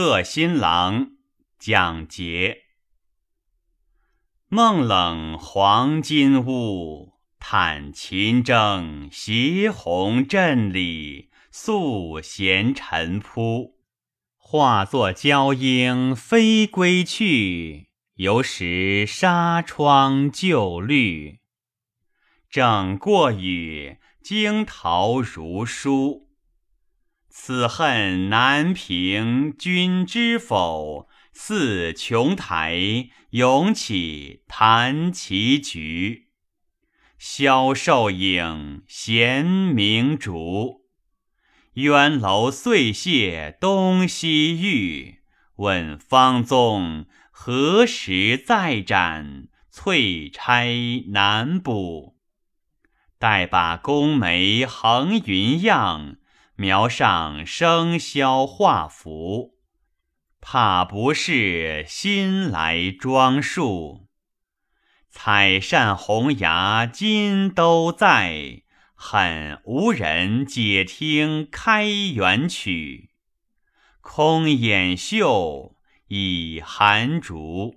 [0.00, 1.14] 贺新郎
[1.58, 2.58] 蒋捷。
[4.46, 13.80] 梦冷黄金屋，叹秦筝斜鸿阵里，素闲尘铺。
[14.36, 21.40] 化作娇莺飞归去，犹识纱窗旧绿。
[22.48, 26.27] 正过雨，惊桃如书。
[27.40, 31.08] 此恨难平，君知否？
[31.32, 36.30] 似琼台，涌起弹棋局。
[37.16, 40.82] 萧瘦影，闲明烛。
[41.76, 45.20] 鸳楼碎屑东西域。
[45.56, 49.46] 问方宗，何时再展？
[49.70, 50.74] 翠钗
[51.12, 52.16] 难补。
[53.16, 56.16] 待把宫眉横云样，
[56.60, 59.54] 描上生肖画符。
[60.40, 64.08] 怕不是新来装束。
[65.08, 68.62] 采扇红牙今都在，
[68.94, 73.10] 恨无人解听开元曲。
[74.00, 75.76] 空掩袖
[76.08, 77.76] 倚寒烛。